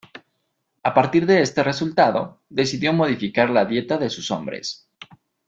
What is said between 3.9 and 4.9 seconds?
de sus hombres.